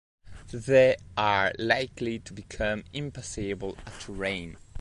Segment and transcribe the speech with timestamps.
[0.51, 4.57] They are likely to become impassable after rain.